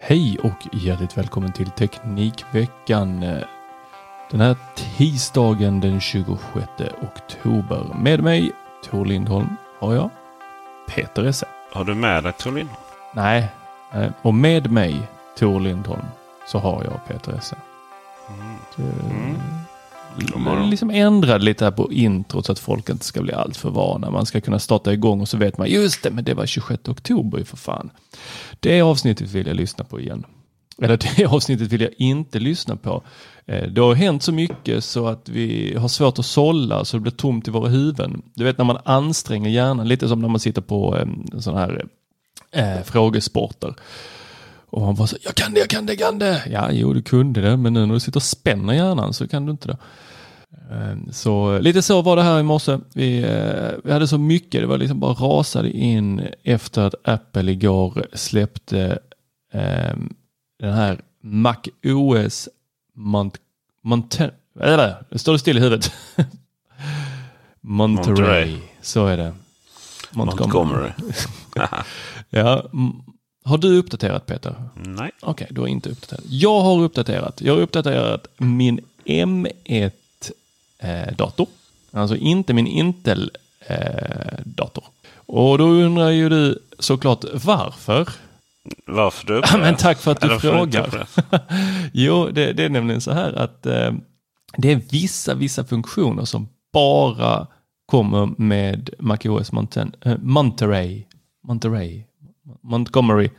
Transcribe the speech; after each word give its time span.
Hej 0.00 0.38
och 0.42 0.66
hjärtligt 0.72 1.18
välkommen 1.18 1.52
till 1.52 1.70
Teknikveckan. 1.70 3.20
Den 4.30 4.40
här 4.40 4.56
tisdagen 4.74 5.80
den 5.80 6.00
26 6.00 6.44
oktober. 7.02 7.94
Med 7.94 8.22
mig, 8.22 8.52
Tor 8.84 9.04
Lindholm, 9.04 9.56
har 9.80 9.94
jag 9.94 10.10
Peter 10.88 11.24
Esse. 11.24 11.46
Har 11.72 11.84
du 11.84 11.94
med 11.94 12.22
dig 12.22 12.32
Tor 12.32 12.52
Lindholm? 12.52 12.80
Nej, 13.14 13.48
eh, 13.92 14.10
och 14.22 14.34
med 14.34 14.70
mig, 14.72 15.02
Tor 15.38 15.60
Lindholm, 15.60 16.06
så 16.46 16.58
har 16.58 16.84
jag 16.84 17.06
Peter 17.08 17.38
Esse. 17.38 17.56
Mm. 18.28 19.57
Liksom 20.70 20.90
ändrade 20.90 21.44
lite 21.44 21.64
här 21.64 21.72
på 21.72 21.92
introt 21.92 22.46
så 22.46 22.52
att 22.52 22.58
folk 22.58 22.88
inte 22.88 23.04
ska 23.04 23.22
bli 23.22 23.32
allt 23.32 23.56
för 23.56 23.70
vana. 23.70 24.10
Man 24.10 24.26
ska 24.26 24.40
kunna 24.40 24.58
starta 24.58 24.92
igång 24.92 25.20
och 25.20 25.28
så 25.28 25.36
vet 25.36 25.58
man, 25.58 25.68
just 25.70 26.02
det, 26.02 26.10
men 26.10 26.24
det 26.24 26.34
var 26.34 26.46
26 26.46 26.88
oktober 26.88 27.38
ju 27.38 27.44
för 27.44 27.56
fan. 27.56 27.90
Det 28.60 28.82
avsnittet 28.82 29.30
vill 29.30 29.46
jag 29.46 29.56
lyssna 29.56 29.84
på 29.84 30.00
igen. 30.00 30.26
Eller 30.82 30.96
det 30.96 31.26
avsnittet 31.28 31.68
vill 31.72 31.80
jag 31.80 31.90
inte 31.96 32.38
lyssna 32.38 32.76
på. 32.76 33.02
Eh, 33.46 33.68
Det 33.68 33.80
har 33.80 33.94
hänt 33.94 34.22
så 34.22 34.32
mycket 34.32 34.84
så 34.84 35.06
att 35.06 35.28
vi 35.28 35.74
har 35.78 35.88
svårt 35.88 36.18
att 36.18 36.26
sålla 36.26 36.84
så 36.84 36.96
det 36.96 37.00
blir 37.00 37.12
tomt 37.12 37.48
i 37.48 37.50
våra 37.50 37.68
huvuden. 37.68 38.22
Du 38.34 38.44
vet 38.44 38.58
när 38.58 38.64
man 38.64 38.78
anstränger 38.84 39.50
hjärnan, 39.50 39.88
lite 39.88 40.08
som 40.08 40.20
när 40.20 40.28
man 40.28 40.40
sitter 40.40 40.62
på 40.62 40.96
eh, 40.98 41.38
sådana 41.40 41.60
här 41.60 41.84
eh, 42.52 42.82
frågesporter. 42.84 43.74
Och 44.70 44.82
man 44.82 44.94
bara 44.94 45.06
så, 45.06 45.16
jag 45.20 45.34
kan 45.34 45.54
det, 45.54 45.60
jag 45.60 45.68
kan 45.68 45.86
det, 45.86 45.92
jag 45.92 45.98
kan 45.98 46.18
det. 46.18 46.42
Ja, 46.50 46.68
jo, 46.72 46.92
du 46.92 47.02
kunde 47.02 47.40
det, 47.40 47.56
men 47.56 47.72
nu 47.72 47.86
när 47.86 47.94
du 47.94 48.00
sitter 48.00 48.18
och 48.18 48.22
spänner 48.22 48.74
hjärnan 48.74 49.14
så 49.14 49.28
kan 49.28 49.46
du 49.46 49.50
inte 49.52 49.68
det. 49.68 49.76
Eh, 50.70 50.96
Så 51.12 51.58
lite 51.58 51.82
så 51.82 52.02
var 52.02 52.16
det 52.16 52.22
här 52.22 52.40
i 52.40 52.42
morse. 52.42 52.78
Vi, 52.94 53.22
eh, 53.22 53.70
vi 53.84 53.92
hade 53.92 54.08
så 54.08 54.18
mycket, 54.18 54.60
det 54.60 54.66
var 54.66 54.78
liksom 54.78 55.00
bara 55.00 55.12
rasade 55.12 55.70
in 55.70 56.22
efter 56.42 56.82
att 56.82 56.94
Apple 57.04 57.52
igår 57.52 58.06
släppte 58.12 58.98
eh, 59.52 59.96
den 60.60 60.72
här 60.72 61.00
Mac 61.22 61.56
OS 61.84 62.48
Mont 62.94 63.34
Monte 63.82 64.30
eller, 64.60 64.96
det 65.10 65.18
står 65.18 65.32
det 65.32 65.38
still 65.38 65.56
i 65.58 65.60
huvudet. 65.60 65.92
Monterey. 67.60 68.16
Monterey. 68.16 68.58
Så 68.82 69.06
är 69.06 69.16
det. 69.16 69.32
Montgomery. 70.12 70.90
Ja, 72.30 72.66
mm. 72.72 72.92
Har 73.48 73.58
du 73.58 73.78
uppdaterat 73.78 74.26
Peter? 74.26 74.54
Nej. 74.74 75.10
Okej, 75.20 75.46
du 75.50 75.60
har 75.60 75.68
inte 75.68 75.90
uppdaterat. 75.90 76.24
Jag 76.28 76.60
har 76.60 76.80
uppdaterat. 76.80 77.40
Jag 77.40 77.54
har 77.54 77.60
uppdaterat 77.60 78.26
min 78.36 78.80
M1-dator. 79.04 81.46
alltså 81.92 82.16
inte 82.16 82.52
min 82.52 82.66
Intel-dator. 82.66 84.84
Och 85.14 85.58
då 85.58 85.64
undrar 85.64 86.10
ju 86.10 86.28
du 86.28 86.58
såklart 86.78 87.24
varför. 87.32 88.08
Varför 88.86 89.26
du 89.26 89.34
Ja, 89.52 89.58
men 89.58 89.76
tack 89.76 89.98
för 89.98 90.12
att 90.12 90.20
du 90.20 90.38
frågar. 90.38 91.08
jo, 91.92 92.28
det, 92.32 92.52
det 92.52 92.64
är 92.64 92.68
nämligen 92.68 93.00
så 93.00 93.12
här 93.12 93.32
att 93.32 93.66
eh, 93.66 93.92
det 94.56 94.72
är 94.72 94.80
vissa, 94.90 95.34
vissa 95.34 95.64
funktioner 95.64 96.24
som 96.24 96.48
bara 96.72 97.46
kommer 97.86 98.28
med 98.38 98.90
MacOS 98.98 99.50
eh, 100.02 100.16
Monterey, 100.18 101.04
Monterey, 101.42 102.04
Montgomery. 102.62 103.30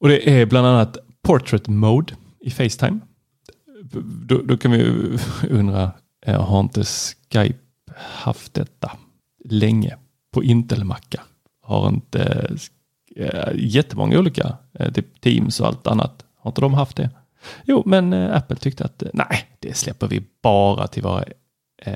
Och 0.00 0.08
det 0.08 0.40
är 0.40 0.46
bland 0.46 0.66
annat 0.66 0.98
Portrait 1.22 1.68
Mode 1.68 2.14
i 2.40 2.50
Facetime. 2.50 3.00
Då, 4.26 4.42
då 4.42 4.56
kan 4.56 4.70
vi 4.70 4.82
undra, 5.50 5.92
eh, 6.26 6.42
har 6.44 6.60
inte 6.60 6.84
Skype 6.84 7.58
haft 7.96 8.54
detta 8.54 8.92
länge 9.44 9.96
på 10.32 10.44
Intel-mackar? 10.44 11.22
Har 11.62 11.88
inte 11.88 12.50
äh, 13.16 13.50
jättemånga 13.54 14.18
olika, 14.18 14.56
eh, 14.72 14.92
typ 14.92 15.20
Teams 15.20 15.60
och 15.60 15.66
allt 15.66 15.86
annat, 15.86 16.24
har 16.36 16.50
inte 16.50 16.60
de 16.60 16.74
haft 16.74 16.96
det? 16.96 17.10
Jo, 17.64 17.82
men 17.86 18.12
Apple 18.12 18.56
tyckte 18.56 18.84
att 18.84 19.02
nej, 19.12 19.48
det 19.58 19.74
släpper 19.74 20.08
vi 20.08 20.22
bara 20.42 20.86
till 20.86 21.02
våra 21.02 21.24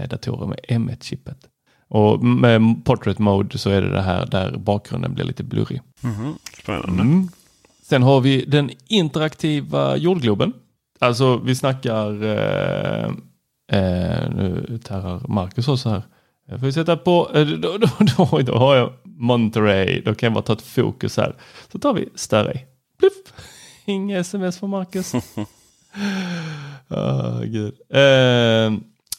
datorer 0.09 0.47
med 0.47 0.59
M1-chippet. 0.69 1.49
Och 1.95 2.25
med 2.25 2.85
Portrait 2.85 3.19
Mode 3.19 3.59
så 3.59 3.71
är 3.71 3.83
det 3.83 3.91
det 3.91 4.01
här 4.03 4.27
där 4.27 4.57
bakgrunden 4.57 5.15
blir 5.15 5.25
lite 5.25 5.45
blurrig. 5.45 5.81
Mhm, 6.01 6.35
Spännande. 6.63 7.03
Mm. 7.03 7.29
Sen 7.83 8.03
har 8.03 8.21
vi 8.21 8.45
den 8.45 8.71
interaktiva 8.89 9.97
jordgloben. 9.97 10.53
Alltså 10.99 11.37
vi 11.37 11.55
snackar, 11.55 12.23
eh, 12.23 13.05
eh, 13.73 14.31
nu 14.35 14.81
terrar 14.85 15.29
Marcus 15.29 15.69
också 15.69 15.89
här. 15.89 16.03
Jag 16.47 16.61
får 16.61 16.71
sätta 16.71 16.97
på, 16.97 17.31
eh, 17.35 17.47
då, 17.47 17.79
då, 17.79 17.89
då, 18.17 18.39
då 18.43 18.59
har 18.59 18.77
jag 18.77 18.93
Monterey, 19.05 20.01
då 20.01 20.15
kan 20.15 20.27
jag 20.27 20.35
bara 20.35 20.45
ta 20.45 20.53
ett 20.53 20.63
fokus 20.63 21.17
här. 21.17 21.37
Så 21.73 21.79
tar 21.79 21.95
vi 21.95 22.09
Starry. 22.15 22.59
Pluff! 22.99 23.13
Inga 23.85 24.19
sms 24.19 24.59
från 24.59 24.71
Marcus. 24.71 25.15
oh, 26.89 27.43
gud. 27.45 27.75
Eh, 27.91 28.73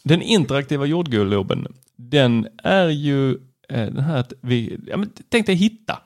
den 0.05 0.21
interaktiva 0.21 0.85
jordgloben, 0.85 1.67
den 1.95 2.47
är 2.63 2.89
ju 2.89 3.31
eh, 3.69 3.85
den 3.85 4.03
här 4.03 4.17
att 4.17 4.33
vi, 4.41 4.79
ja, 4.87 4.97
men 4.97 5.11
tänk 5.29 5.45
dig 5.45 5.55
hitta. 5.55 5.99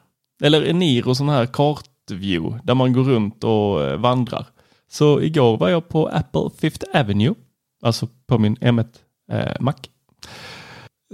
Eller 0.43 0.69
Eniro 0.69 1.15
sån 1.15 1.29
här 1.29 1.45
kartview 1.45 2.59
där 2.63 2.75
man 2.75 2.93
går 2.93 3.03
runt 3.03 3.43
och 3.43 3.83
eh, 3.83 3.99
vandrar. 3.99 4.45
Så 4.91 5.21
igår 5.21 5.57
var 5.57 5.69
jag 5.69 5.89
på 5.89 6.07
Apple 6.07 6.49
Fifth 6.57 6.85
Avenue, 6.93 7.35
alltså 7.81 8.07
på 8.27 8.37
min 8.37 8.55
M1 8.55 8.87
eh, 9.31 9.55
Mac. 9.59 9.75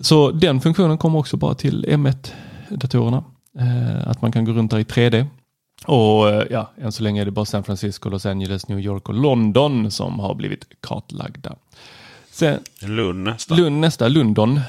Så 0.02 0.32
den 0.32 0.62
funktionen 0.62 0.98
kommer 0.98 1.20
också 1.20 1.38
bara 1.38 1.54
till 1.56 1.86
M1-datorerna. 1.86 3.24
Eh, 3.60 4.08
att 4.08 4.22
man 4.22 4.32
kan 4.32 4.46
gå 4.46 4.52
runt 4.52 4.72
där 4.72 4.80
i 4.80 4.84
3D. 4.84 5.26
Och 5.86 6.30
eh, 6.30 6.44
ja, 6.50 6.72
än 6.78 6.92
så 6.92 7.04
länge 7.04 7.22
är 7.22 7.26
det 7.26 7.32
bara 7.32 7.46
San 7.46 7.64
Francisco, 7.64 8.10
Los 8.10 8.26
Angeles, 8.26 8.68
New 8.68 8.80
York 8.80 9.10
och 9.10 9.16
London 9.16 9.92
som 9.92 10.20
har 10.20 10.36
blivit 10.36 10.68
kartlagda. 10.80 11.56
Sen 12.36 12.60
Lund 12.80 13.24
nästan. 13.24 13.58
Lund 13.58 13.80
nästa, 13.80 14.08
London. 14.08 14.60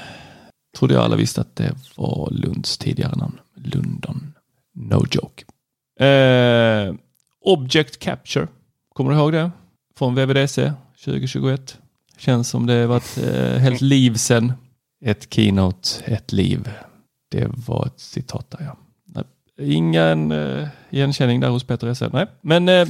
Trodde 0.77 0.93
jag 0.93 1.03
alla 1.03 1.15
visste 1.15 1.41
att 1.41 1.55
det 1.55 1.75
var 1.95 2.29
Lunds 2.31 2.77
tidigare 2.77 3.15
namn. 3.15 3.39
London. 3.55 4.33
No 4.73 5.05
joke. 5.11 5.43
Eh, 6.05 6.95
Object 7.41 7.99
Capture. 7.99 8.47
Kommer 8.93 9.11
du 9.11 9.17
ihåg 9.17 9.31
det? 9.31 9.51
Från 9.97 10.15
VVDC 10.15 10.73
2021. 11.05 11.79
Känns 12.17 12.49
som 12.49 12.65
det 12.65 12.87
var 12.87 12.97
ett 12.97 13.17
eh, 13.17 13.59
helt 13.59 13.81
liv 13.81 14.13
sedan. 14.13 14.53
Ett 15.05 15.33
keynote, 15.33 15.89
ett 16.05 16.31
liv. 16.31 16.69
Det 17.31 17.47
var 17.67 17.85
ett 17.85 17.99
citat 17.99 18.51
där 18.51 18.65
ja. 18.65 18.77
Nej, 19.05 19.23
Ingen 19.77 20.31
eh, 20.31 20.67
igenkänning 20.89 21.39
där 21.39 21.49
hos 21.49 21.63
Peter 21.63 21.87
Esse. 21.87 22.09
Nej, 22.13 22.25
men 22.41 22.69
eh, 22.69 22.87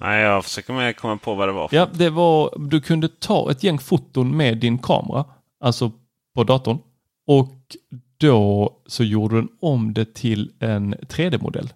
Nej, 0.00 0.22
jag 0.22 0.44
försöker 0.44 0.92
komma 0.92 1.16
på 1.16 1.34
vad 1.34 1.48
det 1.48 1.52
var. 1.52 1.68
För. 1.68 1.76
Ja, 1.76 1.88
det 1.92 2.10
var, 2.10 2.54
du 2.68 2.80
kunde 2.80 3.08
ta 3.08 3.50
ett 3.50 3.62
gäng 3.62 3.78
foton 3.78 4.36
med 4.36 4.58
din 4.58 4.78
kamera, 4.78 5.24
alltså 5.60 5.92
på 6.34 6.44
datorn. 6.44 6.78
Och 7.26 7.76
då 8.18 8.72
så 8.86 9.04
gjorde 9.04 9.36
den 9.36 9.48
om 9.60 9.94
det 9.94 10.14
till 10.14 10.50
en 10.60 10.94
3D-modell. 10.94 11.72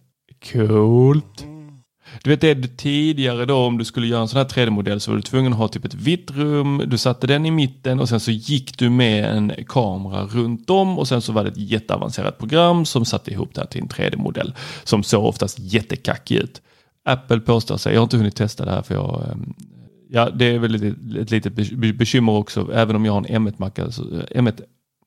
Coolt! 0.53 1.47
Du 2.23 2.31
vet 2.31 2.41
det 2.41 2.77
tidigare 2.77 3.45
då 3.45 3.57
om 3.57 3.79
du 3.79 3.85
skulle 3.85 4.07
göra 4.07 4.21
en 4.21 4.29
sån 4.29 4.39
här 4.39 4.45
3D-modell 4.45 5.01
så 5.01 5.11
var 5.11 5.17
du 5.17 5.23
tvungen 5.23 5.53
att 5.53 5.59
ha 5.59 5.69
typ 5.69 5.85
ett 5.85 5.95
vitt 5.95 6.31
rum, 6.31 6.83
du 6.87 6.99
satte 6.99 7.27
den 7.27 7.47
i 7.47 7.51
mitten 7.51 8.01
och 8.01 8.09
sen 8.09 8.21
så 8.21 8.31
gick 8.31 8.79
du 8.79 8.91
med 8.91 9.25
en 9.25 9.53
kamera 9.69 10.25
runt 10.25 10.71
om 10.71 10.99
och 10.99 11.09
sen 11.09 11.23
så 11.23 11.33
var 11.33 11.45
det 11.45 11.51
ett 11.51 11.57
jätteavancerat 11.57 12.39
program 12.39 12.85
som 12.85 13.05
satte 13.05 13.31
ihop 13.31 13.55
det 13.55 13.61
här 13.61 13.69
till 13.69 13.81
en 13.81 13.89
3D-modell 13.89 14.55
som 14.85 15.03
såg 15.03 15.25
oftast 15.25 15.59
jättekackig 15.59 16.37
ut. 16.37 16.63
Apple 17.05 17.41
påstår 17.41 17.77
sig, 17.77 17.93
jag 17.93 18.01
har 18.01 18.05
inte 18.05 18.17
hunnit 18.17 18.37
testa 18.37 18.65
det 18.65 18.71
här 18.71 18.83
för 18.83 18.95
jag 18.95 19.25
ehm, 19.33 19.55
Ja, 20.13 20.31
det 20.31 20.45
är 20.45 20.59
väl 20.59 20.75
ett, 20.75 20.97
ett 21.17 21.31
litet 21.31 21.53
bekymmer 21.99 22.33
också, 22.33 22.73
även 22.73 22.97
om 22.97 23.05
jag 23.05 23.13
har 23.13 23.19
en 23.19 23.49
M1 23.49 23.55
Mac, 23.57 23.71
alltså, 23.77 24.03
eh, 24.03 24.43
M1 24.43 24.63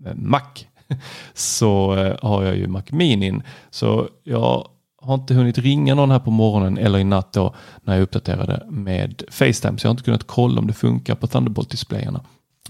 eh, 0.06 0.16
Mac, 0.16 0.42
så 1.34 1.95
eh, 1.95 2.16
har 2.22 2.44
jag 2.44 2.57
ju 2.57 2.68
Mac 2.68 2.84
Mini. 2.90 3.42
Så 3.69 4.10
jag 4.24 4.68
har 5.01 5.13
inte 5.13 5.34
hunnit 5.34 5.57
ringa 5.57 5.95
någon 5.95 6.12
här 6.12 6.19
på 6.19 6.31
morgonen 6.31 6.78
eller 6.78 7.00
i 7.00 7.04
natt 7.04 7.34
då 7.34 7.56
när 7.81 7.94
jag 7.94 8.04
uppdaterade 8.04 8.66
med 8.69 9.24
Facetime. 9.30 9.78
Så 9.78 9.86
jag 9.86 9.90
har 9.90 9.94
inte 9.94 10.04
kunnat 10.04 10.28
kolla 10.28 10.60
om 10.60 10.68
det 10.68 10.74
funkar 10.74 11.16
på 11.16 11.28
Thunderbolt-displayerna. 11.28 12.22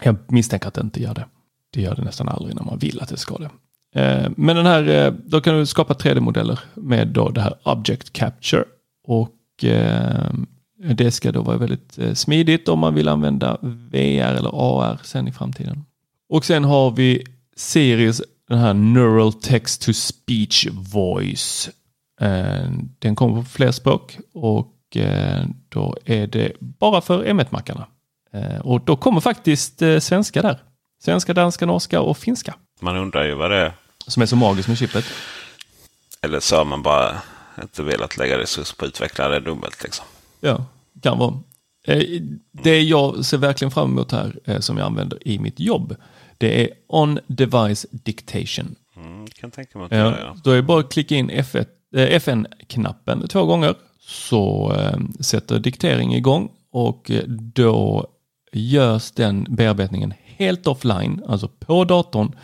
Jag 0.03 0.15
misstänker 0.27 0.67
att 0.67 0.73
det 0.73 0.81
inte 0.81 1.01
gör 1.01 1.13
det. 1.13 1.25
Det 1.73 1.81
gör 1.81 1.95
det 1.95 2.03
nästan 2.03 2.29
aldrig 2.29 2.55
när 2.55 2.63
man 2.63 2.77
vill 2.77 3.01
att 3.01 3.09
det 3.09 3.17
ska 3.17 3.37
det. 3.37 3.49
Men 4.35 4.55
den 4.55 4.65
här, 4.65 5.13
då 5.25 5.41
kan 5.41 5.57
du 5.57 5.65
skapa 5.65 5.93
3D-modeller 5.93 6.59
med 6.73 7.07
då 7.07 7.29
det 7.29 7.41
här 7.41 7.53
Object 7.63 8.13
Capture. 8.13 8.63
Och 9.03 9.63
eh, 9.63 10.33
det 10.95 11.11
ska 11.11 11.31
då 11.31 11.41
vara 11.41 11.57
väldigt 11.57 11.97
eh, 11.97 12.13
smidigt 12.13 12.67
om 12.67 12.79
man 12.79 12.95
vill 12.95 13.07
använda 13.07 13.57
VR 13.61 14.33
eller 14.33 14.51
AR 14.53 14.99
sen 15.03 15.27
i 15.27 15.31
framtiden. 15.31 15.85
Och 16.29 16.45
sen 16.45 16.63
har 16.63 16.91
vi 16.91 17.25
Series, 17.55 18.21
den 18.49 18.59
här 18.59 18.73
Neural 18.73 19.33
Text 19.33 19.81
to 19.81 19.93
Speech 19.93 20.67
Voice. 20.71 21.69
Eh, 22.21 22.69
den 22.99 23.15
kommer 23.15 23.41
på 23.41 23.49
fler 23.49 23.71
språk 23.71 24.17
och 24.33 24.97
eh, 24.97 25.45
då 25.69 25.97
är 26.05 26.27
det 26.27 26.51
bara 26.59 27.01
för 27.01 27.25
M1-mackarna. 27.25 27.87
Eh, 28.33 28.59
och 28.59 28.81
då 28.81 28.95
kommer 28.95 29.21
faktiskt 29.21 29.81
svenska 29.99 30.41
där. 30.41 30.59
Svenska, 31.03 31.33
danska, 31.33 31.65
norska 31.65 32.01
och 32.01 32.17
finska. 32.17 32.55
Man 32.79 32.97
undrar 32.97 33.25
ju 33.25 33.33
vad 33.35 33.51
det 33.51 33.57
är. 33.57 33.73
Som 34.07 34.21
är 34.21 34.25
så 34.25 34.35
magiskt 34.35 34.67
med 34.67 34.77
chippet. 34.77 35.05
Eller 36.21 36.39
så 36.39 36.55
har 36.55 36.65
man 36.65 36.83
bara 36.83 37.21
inte 37.61 37.83
velat 37.83 38.17
lägga 38.17 38.37
resurser 38.37 38.75
på 38.75 38.85
att 38.85 38.89
utveckla 38.89 39.29
det 39.29 39.39
dubbelt. 39.39 39.83
Liksom. 39.83 40.05
Ja, 40.39 40.65
kan 41.01 41.17
vara. 41.17 41.39
Det 42.51 42.81
jag 42.81 43.25
ser 43.25 43.37
verkligen 43.37 43.71
fram 43.71 43.91
emot 43.91 44.11
här 44.11 44.59
som 44.59 44.77
jag 44.77 44.85
använder 44.85 45.27
i 45.27 45.39
mitt 45.39 45.59
jobb. 45.59 45.95
Det 46.37 46.63
är 46.63 46.69
On-Device 46.87 47.85
Dictation. 47.91 48.75
Mm, 48.95 49.27
kan 49.27 49.51
tänka 49.51 49.79
mig 49.79 49.85
att 49.85 49.91
ja, 49.91 50.19
ja. 50.19 50.35
Då 50.43 50.51
är 50.51 50.55
det 50.55 50.61
bara 50.61 50.79
att 50.79 50.93
klicka 50.93 51.15
in 51.15 51.31
F1 51.31 51.65
FN-knappen 51.95 53.27
två 53.27 53.45
gånger 53.45 53.75
så 53.99 54.73
eh, 54.73 54.99
sätter 55.19 55.59
diktering 55.59 56.15
igång 56.15 56.51
och 56.71 57.11
eh, 57.11 57.23
då 57.27 58.07
görs 58.51 59.11
den 59.11 59.47
bearbetningen 59.49 60.13
helt 60.25 60.67
offline, 60.67 61.23
alltså 61.27 61.47
på 61.47 61.85
datorn 61.85 62.35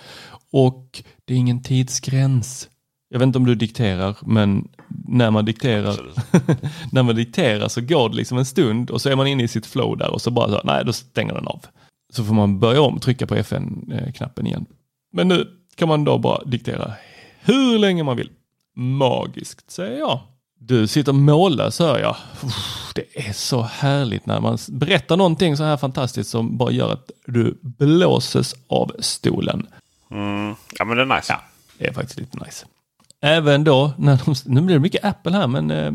och 0.51 1.03
det 1.25 1.33
är 1.33 1.37
ingen 1.37 1.63
tidsgräns. 1.63 2.69
Jag 3.09 3.19
vet 3.19 3.25
inte 3.25 3.37
om 3.37 3.45
du 3.45 3.55
dikterar, 3.55 4.15
men 4.21 4.67
när 5.07 5.31
man 5.31 5.45
dikterar, 5.45 5.99
när 6.91 7.03
man 7.03 7.15
dikterar 7.15 7.67
så 7.67 7.81
går 7.81 8.09
det 8.09 8.15
liksom 8.15 8.37
en 8.37 8.45
stund 8.45 8.89
och 8.89 9.01
så 9.01 9.09
är 9.09 9.15
man 9.15 9.27
inne 9.27 9.43
i 9.43 9.47
sitt 9.47 9.65
flow 9.65 9.97
där 9.97 10.11
och 10.11 10.21
så 10.21 10.31
bara 10.31 10.49
så, 10.49 10.61
nej, 10.63 10.85
då 10.85 10.93
stänger 10.93 11.33
den 11.33 11.47
av. 11.47 11.65
Så 12.13 12.23
får 12.23 12.33
man 12.33 12.59
börja 12.59 12.81
om, 12.81 12.99
trycka 12.99 13.27
på 13.27 13.35
FN-knappen 13.35 14.47
igen. 14.47 14.65
Men 15.11 15.27
nu 15.27 15.47
kan 15.75 15.87
man 15.87 16.03
då 16.03 16.17
bara 16.17 16.43
diktera 16.43 16.93
hur 17.39 17.79
länge 17.79 18.03
man 18.03 18.17
vill 18.17 18.29
magiskt 18.75 19.71
säger 19.71 19.99
jag. 19.99 20.19
Du 20.59 20.87
sitter 20.87 21.13
mållös 21.13 21.79
hör 21.79 21.99
jag. 21.99 22.15
Det 22.95 23.27
är 23.27 23.33
så 23.33 23.61
härligt 23.61 24.25
när 24.25 24.39
man 24.39 24.57
berättar 24.69 25.17
någonting 25.17 25.57
så 25.57 25.63
här 25.63 25.77
fantastiskt 25.77 26.29
som 26.29 26.57
bara 26.57 26.71
gör 26.71 26.93
att 26.93 27.11
du 27.25 27.59
blåses 27.61 28.55
av 28.67 28.91
stolen. 28.99 29.67
Mm. 30.11 30.55
Ja 30.71 30.85
men 30.85 30.97
det 30.97 31.03
är 31.03 31.15
nice. 31.15 31.33
Ja, 31.33 31.41
det 31.77 31.87
är 31.87 31.93
faktiskt 31.93 32.19
lite 32.19 32.45
nice. 32.45 32.65
Även 33.21 33.63
då, 33.63 33.91
när 33.97 34.21
de, 34.25 34.35
nu 34.45 34.61
blir 34.61 34.75
det 34.75 34.81
mycket 34.81 35.05
Apple 35.05 35.31
här 35.31 35.47
men 35.47 35.71
eh, 35.71 35.91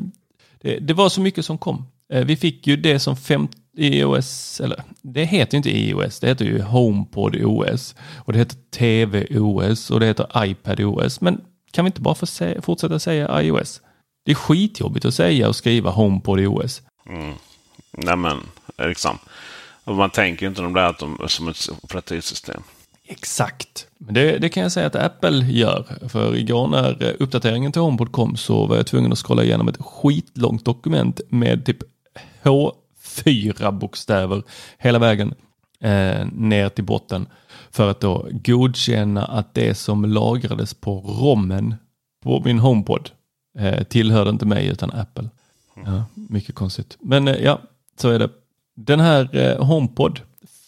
det, 0.61 0.79
det, 0.79 0.95
var 0.95 1.09
så 1.09 1.21
mycket 1.21 1.45
som 1.45 1.59
kom. 1.59 1.87
Eh, 2.13 2.25
vi 2.25 2.37
fick 2.37 2.67
ju 2.67 2.77
det 2.77 2.99
som 2.99 3.17
fem, 3.17 3.49
iOS, 3.77 4.61
eller 4.61 4.83
det 5.03 5.25
heter 5.25 5.55
ju 5.55 5.57
inte 5.57 5.79
iOS, 5.79 6.21
det 6.21 6.27
heter 6.27 6.45
ju 6.45 6.63
HomePod 6.63 7.37
OS 7.45 7.95
och 8.17 8.33
det 8.33 8.39
heter 8.39 8.57
TV 8.71 9.27
OS 9.31 9.91
och 9.91 10.01
det 10.01 10.07
heter 10.07 10.45
iPad 10.45 10.81
OS. 10.81 11.21
Men 11.21 11.41
kan 11.71 11.85
vi 11.85 11.87
inte 11.87 12.01
bara 12.01 12.15
få 12.15 12.27
se, 12.27 12.61
fortsätta 12.61 12.99
säga 12.99 13.43
iOS? 13.43 13.81
Det 14.25 14.31
är 14.31 14.35
skitjobbigt 14.35 15.05
att 15.05 15.15
säga 15.15 15.49
och 15.49 15.57
skriva 15.57 15.91
HomePod 15.91 16.41
OS. 16.41 16.83
Mm. 17.09 17.35
Nej 17.91 18.17
men, 18.17 18.39
liksom. 18.79 19.19
Man 19.85 20.11
tänker 20.11 20.43
ju 20.43 20.49
inte 20.49 20.63
de 20.63 20.73
där 20.73 20.83
här 20.83 21.27
som 21.27 21.49
ett 21.49 21.69
operativsystem. 21.83 22.63
Exakt. 23.07 23.87
Men 23.99 24.15
det, 24.15 24.39
det, 24.39 24.49
kan 24.49 24.63
jag 24.63 24.73
säga 24.73 24.87
att 24.87 24.97
Apple 24.97 25.45
gör. 25.45 26.09
För 26.09 26.37
igår 26.37 26.69
när 26.69 27.17
uppdateringen 27.23 27.73
till 27.73 27.83
HomePod 27.83 28.13
kom 28.13 28.37
så 28.37 28.67
var 28.67 28.77
jag 28.77 28.87
tvungen 28.87 29.13
att 29.13 29.19
scrolla 29.19 29.45
igenom 29.45 29.69
ett 29.69 29.81
skitlångt 29.81 30.65
dokument 30.65 31.21
med 31.29 31.67
typ 31.67 31.79
H4 32.43 33.71
bokstäver 33.71 34.43
hela 34.79 34.99
vägen 34.99 35.35
eh, 35.81 36.27
ner 36.33 36.69
till 36.69 36.85
botten 36.85 37.27
för 37.71 37.91
att 37.91 38.01
då 38.01 38.29
godkänna 38.33 39.25
att 39.25 39.55
det 39.55 39.75
som 39.75 40.05
lagrades 40.05 40.75
på 40.75 41.01
rommen 41.01 41.75
på 42.23 42.43
min 42.45 42.59
HomePod 42.59 43.11
eh, 43.59 43.83
tillhörde 43.83 44.31
inte 44.31 44.47
mig 44.47 44.67
utan 44.67 44.91
Apple. 44.91 45.29
Ja, 45.85 46.05
mycket 46.15 46.55
konstigt. 46.55 46.97
Men 47.01 47.29
eh, 47.29 47.37
ja, 47.37 47.61
så 48.01 48.09
är 48.09 48.19
det. 48.19 48.29
Den 48.77 49.01
här 49.01 49.37
eh, 49.37 49.65
HomePod 49.65 50.21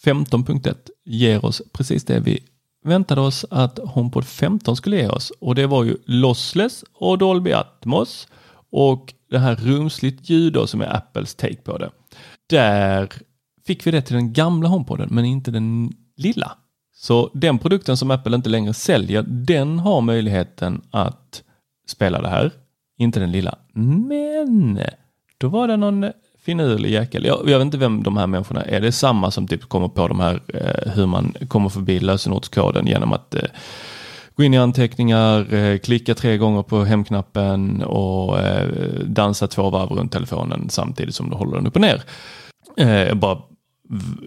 15.1 0.03 0.75
ger 1.07 1.45
oss 1.45 1.61
precis 1.71 2.03
det 2.03 2.19
vi 2.19 2.39
väntade 2.83 3.21
oss 3.21 3.45
att 3.49 3.79
HomePod 3.79 4.25
15 4.25 4.75
skulle 4.75 4.97
ge 4.97 5.07
oss 5.07 5.31
och 5.39 5.55
det 5.55 5.67
var 5.67 5.83
ju 5.83 5.97
lossless 6.05 6.83
och 6.93 7.17
Dolby 7.17 7.51
Atmos 7.51 8.27
och 8.69 9.13
det 9.29 9.39
här 9.39 9.55
rumsligt 9.55 10.29
ljud 10.29 10.53
då, 10.53 10.67
som 10.67 10.81
är 10.81 10.95
Apples 10.95 11.35
take 11.35 11.55
på 11.55 11.77
det. 11.77 11.89
Där 12.49 13.13
fick 13.67 13.87
vi 13.87 13.91
det 13.91 14.01
till 14.01 14.15
den 14.15 14.33
gamla 14.33 14.69
HomePoden 14.69 15.09
men 15.11 15.25
inte 15.25 15.51
den 15.51 15.93
lilla. 16.17 16.57
Så 16.95 17.29
den 17.33 17.59
produkten 17.59 17.97
som 17.97 18.11
Apple 18.11 18.35
inte 18.35 18.49
längre 18.49 18.73
säljer, 18.73 19.21
den 19.21 19.79
har 19.79 20.01
möjligheten 20.01 20.81
att 20.91 21.43
spela 21.87 22.21
det 22.21 22.29
här. 22.29 22.51
Inte 22.97 23.19
den 23.19 23.31
lilla. 23.31 23.57
Men 23.73 24.79
då 25.37 25.49
var 25.49 25.67
det 25.67 25.77
någon 25.77 26.11
finurlig 26.47 26.91
jäkel. 26.91 27.25
Jag, 27.25 27.39
jag 27.49 27.57
vet 27.57 27.65
inte 27.65 27.77
vem 27.77 28.03
de 28.03 28.17
här 28.17 28.27
människorna 28.27 28.61
är. 28.61 28.81
Det 28.81 28.87
är 28.87 28.91
samma 28.91 29.31
som 29.31 29.47
typ 29.47 29.69
kommer 29.69 29.87
på 29.87 30.07
de 30.07 30.19
här 30.19 30.41
eh, 30.53 30.91
hur 30.91 31.05
man 31.05 31.33
kommer 31.47 31.69
förbi 31.69 31.99
lösenordskoden 31.99 32.87
genom 32.87 33.13
att 33.13 33.35
eh, 33.35 33.41
gå 34.35 34.43
in 34.43 34.53
i 34.53 34.57
anteckningar, 34.57 35.53
eh, 35.53 35.77
klicka 35.77 36.15
tre 36.15 36.37
gånger 36.37 36.63
på 36.63 36.83
hemknappen 36.83 37.83
och 37.83 38.39
eh, 38.39 38.69
dansa 39.05 39.47
två 39.47 39.69
varv 39.69 39.89
runt 39.89 40.11
telefonen 40.11 40.69
samtidigt 40.69 41.15
som 41.15 41.29
du 41.29 41.35
håller 41.35 41.57
den 41.57 41.67
upp 41.67 41.75
och 41.75 41.81
ner. 41.81 42.01
Eh, 42.77 43.13
bara 43.13 43.37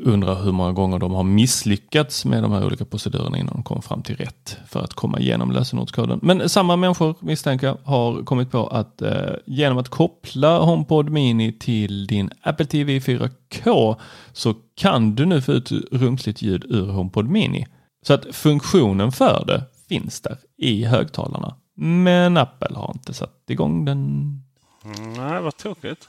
undrar 0.04 0.42
hur 0.42 0.52
många 0.52 0.72
gånger 0.72 0.98
de 0.98 1.12
har 1.12 1.22
misslyckats 1.22 2.24
med 2.24 2.42
de 2.42 2.52
här 2.52 2.66
olika 2.66 2.84
procedurerna 2.84 3.38
innan 3.38 3.54
de 3.54 3.62
kommer 3.62 3.80
fram 3.82 4.02
till 4.02 4.16
rätt 4.16 4.58
för 4.66 4.80
att 4.80 4.94
komma 4.94 5.18
igenom 5.18 5.52
lösenordskoden. 5.52 6.20
Men 6.22 6.48
samma 6.48 6.76
människor 6.76 7.14
misstänker 7.20 7.66
jag 7.66 7.78
har 7.84 8.24
kommit 8.24 8.50
på 8.50 8.66
att 8.66 9.02
eh, 9.02 9.12
genom 9.46 9.78
att 9.78 9.88
koppla 9.88 10.58
HomePod 10.58 11.10
Mini 11.10 11.52
till 11.52 12.06
din 12.06 12.30
Apple 12.42 12.66
TV 12.66 12.98
4K 12.98 13.96
så 14.32 14.54
kan 14.76 15.14
du 15.14 15.26
nu 15.26 15.42
få 15.42 15.52
ut 15.52 15.72
rumsligt 15.92 16.42
ljud 16.42 16.64
ur 16.68 16.86
HomePod 16.86 17.28
Mini. 17.28 17.66
Så 18.02 18.14
att 18.14 18.26
funktionen 18.32 19.12
för 19.12 19.44
det 19.46 19.64
finns 19.88 20.20
där 20.20 20.38
i 20.58 20.84
högtalarna. 20.84 21.56
Men 21.76 22.36
Apple 22.36 22.76
har 22.76 22.92
inte 22.94 23.14
satt 23.14 23.44
igång 23.48 23.84
den. 23.84 23.98
Mm, 24.84 25.12
nej, 25.12 25.42
vad 25.42 25.56
tråkigt. 25.56 26.08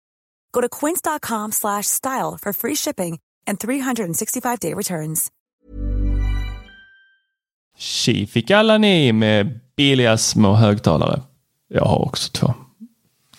Go 0.53 0.61
to 0.61 0.69
quince.com 0.79 1.51
slash 1.51 1.83
style 1.87 2.37
for 2.41 2.53
free 2.53 2.75
shipping 2.75 3.19
and 3.47 3.59
365-day 3.59 4.73
returns. 4.73 5.31
Tji 7.77 8.27
fick 8.27 8.51
alla 8.51 8.77
ni 8.77 9.13
med 9.13 9.59
billiga 9.75 10.17
små 10.17 10.53
högtalare. 10.53 11.21
Jag 11.67 11.85
har 11.85 12.05
också 12.05 12.31
två. 12.31 12.53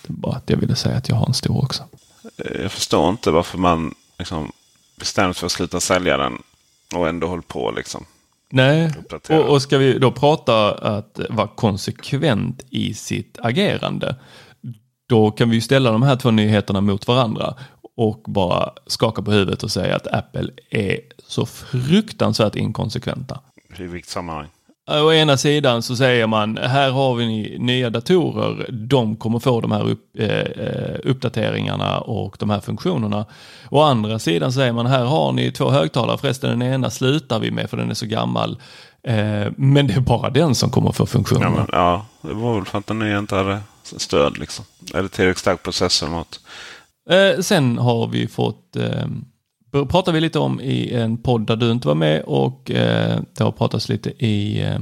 Det 0.02 0.08
är 0.08 0.12
bara 0.12 0.36
att 0.36 0.50
jag 0.50 0.56
ville 0.56 0.76
säga 0.76 0.96
att 0.96 1.08
jag 1.08 1.16
har 1.16 1.26
en 1.26 1.34
stor 1.34 1.64
också. 1.64 1.82
Eh, 2.36 2.60
Jag 2.62 2.72
förstår 2.72 3.08
inte 3.10 3.30
varför 3.30 3.58
man 3.58 3.94
liksom 4.18 4.52
bestämt 4.96 5.36
för 5.38 5.46
att 5.46 5.52
sluta 5.52 5.80
sälja 5.80 6.16
den 6.16 6.42
och 6.94 7.08
ändå 7.08 7.26
håller 7.26 7.42
på 7.42 7.70
liksom. 7.70 8.04
Nej, 8.50 8.92
och, 9.28 9.40
och 9.40 9.62
ska 9.62 9.78
vi 9.78 9.98
då 9.98 10.12
prata 10.12 10.72
att 10.74 11.20
vara 11.30 11.48
konsekvent 11.48 12.62
i 12.70 12.94
sitt 12.94 13.38
agerande. 13.42 14.16
Då 15.12 15.30
kan 15.30 15.50
vi 15.50 15.54
ju 15.56 15.60
ställa 15.60 15.92
de 15.92 16.02
här 16.02 16.16
två 16.16 16.30
nyheterna 16.30 16.80
mot 16.80 17.08
varandra 17.08 17.54
och 17.96 18.22
bara 18.26 18.70
skaka 18.86 19.22
på 19.22 19.30
huvudet 19.30 19.62
och 19.62 19.70
säga 19.70 19.96
att 19.96 20.06
Apple 20.06 20.48
är 20.70 20.98
så 21.28 21.46
fruktansvärt 21.46 22.56
inkonsekventa. 22.56 23.40
I 23.78 23.82
vilket 23.82 24.10
sammanhang? 24.10 24.46
Å 24.90 25.12
ena 25.12 25.36
sidan 25.36 25.82
så 25.82 25.96
säger 25.96 26.26
man 26.26 26.56
här 26.62 26.90
har 26.90 27.14
vi 27.14 27.56
nya 27.58 27.90
datorer. 27.90 28.66
De 28.70 29.16
kommer 29.16 29.38
få 29.38 29.60
de 29.60 29.72
här 29.72 29.90
upp, 29.90 30.18
eh, 30.18 30.28
eh, 30.38 30.96
uppdateringarna 31.04 32.00
och 32.00 32.36
de 32.38 32.50
här 32.50 32.60
funktionerna. 32.60 33.26
Å 33.70 33.80
andra 33.82 34.18
sidan 34.18 34.52
säger 34.52 34.72
man 34.72 34.86
här 34.86 35.04
har 35.04 35.32
ni 35.32 35.50
två 35.52 35.70
högtalare. 35.70 36.18
Förresten 36.18 36.58
den 36.58 36.62
ena 36.72 36.90
slutar 36.90 37.38
vi 37.38 37.50
med 37.50 37.70
för 37.70 37.76
den 37.76 37.90
är 37.90 37.94
så 37.94 38.06
gammal. 38.06 38.58
Eh, 39.02 39.46
men 39.56 39.86
det 39.86 39.94
är 39.94 40.00
bara 40.00 40.30
den 40.30 40.54
som 40.54 40.70
kommer 40.70 40.92
få 40.92 41.02
Ja, 41.02 41.06
funktionerna. 41.06 41.50
men, 41.56 41.66
ja, 41.72 42.06
det 42.22 42.34
var 42.34 42.54
väl 42.54 42.64
för 42.64 42.78
att 42.78 42.86
den 42.86 42.98
nya 42.98 43.18
inte 43.18 43.34
hade 43.34 43.58
stöd 44.00 44.38
liksom. 44.38 44.64
Eller 44.94 45.08
tillräckligt 45.08 45.38
stark 45.38 45.62
processor 45.62 46.06
eller 46.06 46.16
något. 46.16 46.40
Eh, 47.10 47.40
sen 47.40 47.78
har 47.78 48.06
vi 48.06 48.28
fått, 48.28 48.76
eh, 48.76 49.06
pratar 49.88 50.12
vi 50.12 50.20
lite 50.20 50.38
om 50.38 50.60
i 50.60 50.94
en 50.94 51.16
podd 51.18 51.46
där 51.46 51.56
du 51.56 51.70
inte 51.70 51.88
var 51.88 51.94
med 51.94 52.22
och 52.22 52.70
eh, 52.70 53.20
det 53.36 53.44
har 53.44 53.52
pratats 53.52 53.88
lite 53.88 54.10
i 54.10 54.62
eh, 54.62 54.78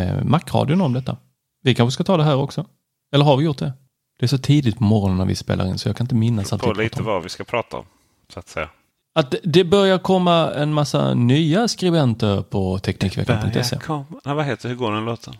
eh, 0.00 0.24
Macradion 0.24 0.80
om 0.80 0.92
detta. 0.92 1.16
Vi 1.62 1.74
kanske 1.74 1.94
ska 1.94 2.04
ta 2.04 2.16
det 2.16 2.24
här 2.24 2.36
också. 2.36 2.66
Eller 3.14 3.24
har 3.24 3.36
vi 3.36 3.44
gjort 3.44 3.58
det? 3.58 3.72
Det 4.18 4.26
är 4.26 4.28
så 4.28 4.38
tidigt 4.38 4.78
på 4.78 4.84
morgonen 4.84 5.16
när 5.18 5.24
vi 5.24 5.34
spelar 5.34 5.66
in 5.66 5.78
så 5.78 5.88
jag 5.88 5.96
kan 5.96 6.04
inte 6.04 6.14
minnas 6.14 6.52
att 6.52 6.60
vi 6.60 6.66
pratar 6.66 6.82
lite 6.82 7.00
om. 7.00 7.06
vad 7.06 7.22
vi 7.22 7.28
ska 7.28 7.44
prata 7.44 7.76
om. 7.76 7.84
Så 8.32 8.38
att 8.38 8.48
säga. 8.48 8.68
Att 9.14 9.34
det 9.44 9.64
börjar 9.64 9.98
komma 9.98 10.50
en 10.54 10.72
massa 10.72 11.14
nya 11.14 11.68
skribenter 11.68 12.42
på 12.42 12.78
Teknikveckan.se. 12.78 13.78
Vad 14.24 14.44
heter 14.44 14.68
Hur 14.68 14.76
går 14.76 14.92
den 14.92 15.04
låten? 15.04 15.34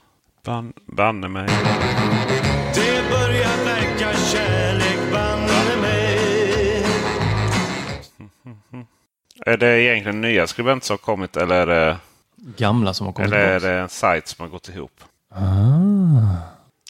Ban, 0.44 0.72
banne 0.86 1.28
mig. 1.28 1.48
Det 2.74 3.10
börjar 3.10 3.64
verka 3.64 4.18
kärlek 4.18 5.12
banne 5.12 5.80
mig 5.80 6.84
Är 9.46 9.56
det 9.56 9.82
egentligen 9.82 10.20
nya 10.20 10.46
skribenter 10.46 10.86
som 10.86 10.94
har 10.94 10.98
kommit 10.98 11.36
eller 11.36 11.54
är 11.54 11.66
det, 11.66 11.98
Gamla 12.56 12.94
som 12.94 13.06
har 13.06 13.12
kommit 13.12 13.32
eller 13.32 13.46
är 13.46 13.60
det 13.60 13.80
en 13.80 13.88
sajt 13.88 14.28
som 14.28 14.42
har 14.42 14.50
gått 14.50 14.68
ihop? 14.68 15.00
Ah. 15.30 15.40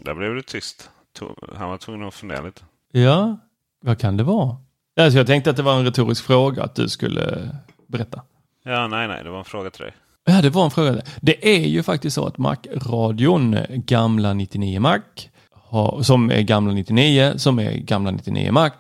Där 0.02 0.14
blev 0.14 0.34
det 0.34 0.42
tyst. 0.42 0.90
Han 1.56 1.68
var 1.68 1.76
tvungen 1.76 2.08
att 2.08 2.14
fundera 2.14 2.40
lite. 2.42 2.62
Ja, 2.92 3.36
vad 3.80 3.98
kan 3.98 4.16
det 4.16 4.24
vara? 4.24 4.56
Alltså 5.00 5.18
jag 5.18 5.26
tänkte 5.26 5.50
att 5.50 5.56
det 5.56 5.62
var 5.62 5.78
en 5.78 5.84
retorisk 5.84 6.24
fråga 6.24 6.62
att 6.62 6.74
du 6.74 6.88
skulle 6.88 7.50
berätta. 7.86 8.22
Ja, 8.64 8.86
nej, 8.88 9.08
nej, 9.08 9.24
det 9.24 9.30
var 9.30 9.38
en 9.38 9.44
fråga 9.44 9.70
till 9.70 9.82
dig. 9.82 9.94
Ja, 10.24 10.42
det 10.42 10.50
var 10.50 10.64
en 10.64 10.70
fråga. 10.70 11.02
Det 11.20 11.56
är 11.56 11.66
ju 11.66 11.82
faktiskt 11.82 12.14
så 12.14 12.26
att 12.26 12.38
Mac-radion, 12.38 13.56
gamla 13.68 14.32
99 14.32 14.80
Mac, 14.80 15.00
har, 15.74 16.02
som 16.02 16.30
är 16.30 16.40
gamla 16.40 16.72
99, 16.72 17.32
som 17.36 17.58
är 17.58 17.72
gamla 17.72 18.10
99 18.10 18.52
Mac, 18.52 18.70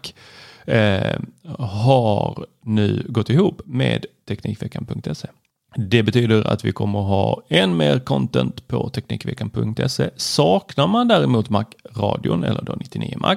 eh, 0.66 1.18
har 1.58 2.46
nu 2.62 3.06
gått 3.08 3.30
ihop 3.30 3.60
med 3.64 4.06
Teknikveckan.se. 4.28 5.28
Det 5.76 6.02
betyder 6.02 6.46
att 6.46 6.64
vi 6.64 6.72
kommer 6.72 6.98
ha 6.98 7.42
än 7.48 7.76
mer 7.76 7.98
content 7.98 8.68
på 8.68 8.88
Teknikveckan.se. 8.88 10.10
Saknar 10.16 10.86
man 10.86 11.08
däremot 11.08 11.50
Mac-radion, 11.50 12.44
eller 12.44 12.62
då 12.62 12.72
99 12.72 13.16
Mac, 13.18 13.36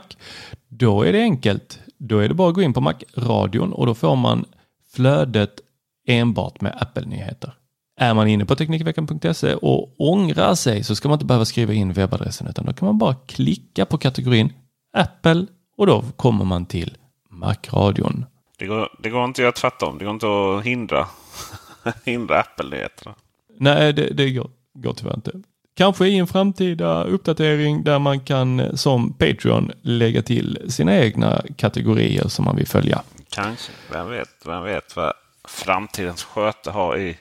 då 0.67 1.03
är 1.03 1.13
det 1.13 1.21
enkelt. 1.21 1.79
Då 1.97 2.19
är 2.19 2.27
det 2.27 2.33
bara 2.33 2.49
att 2.49 2.55
gå 2.55 2.61
in 2.61 2.73
på 2.73 2.81
Mac-radion 2.81 3.73
och 3.73 3.85
då 3.85 3.93
får 3.93 4.15
man 4.15 4.45
flödet 4.93 5.59
enbart 6.07 6.61
med 6.61 6.77
Apple-nyheter. 6.79 7.53
Är 7.99 8.13
man 8.13 8.27
inne 8.27 8.45
på 8.45 8.55
Teknikveckan.se 8.55 9.53
och 9.53 10.01
ångrar 10.01 10.55
sig 10.55 10.83
så 10.83 10.95
ska 10.95 11.09
man 11.09 11.15
inte 11.15 11.25
behöva 11.25 11.45
skriva 11.45 11.73
in 11.73 11.93
webbadressen 11.93 12.47
utan 12.47 12.65
då 12.65 12.73
kan 12.73 12.85
man 12.85 12.97
bara 12.97 13.15
klicka 13.15 13.85
på 13.85 13.97
kategorin 13.97 14.53
Apple 14.93 15.45
och 15.77 15.87
då 15.87 16.03
kommer 16.15 16.45
man 16.45 16.65
till 16.65 16.97
Mac-radion. 17.29 18.25
Det 18.57 18.65
går, 18.65 18.89
det 18.99 19.09
går 19.09 19.25
inte 19.25 19.41
att 19.41 19.43
göra 19.43 19.51
tvärtom. 19.51 19.97
Det 19.97 20.05
går 20.05 20.13
inte 20.13 20.27
att 20.27 20.65
hindra, 20.65 21.07
hindra 22.05 22.39
Apple-nyheterna. 22.39 23.15
Nej, 23.59 23.93
det, 23.93 24.13
det 24.13 24.31
går, 24.31 24.49
går 24.73 24.93
tyvärr 24.93 25.15
inte. 25.15 25.31
Kanske 25.77 26.07
i 26.07 26.17
en 26.17 26.27
framtida 26.27 27.03
uppdatering 27.03 27.83
där 27.83 27.99
man 27.99 28.19
kan 28.19 28.59
eh, 28.59 28.73
som 28.73 29.13
Patreon 29.13 29.71
lägga 29.81 30.21
till 30.21 30.65
sina 30.67 30.97
egna 30.97 31.41
kategorier 31.57 32.27
som 32.27 32.45
man 32.45 32.55
vill 32.55 32.67
följa. 32.67 33.01
Kanske. 33.29 33.71
Vem 33.91 34.09
vet, 34.09 34.29
vem 34.45 34.63
vet 34.63 34.95
vad 34.95 35.13
framtidens 35.47 36.23
sköte 36.23 36.71
har 36.71 36.97
i, 36.97 37.17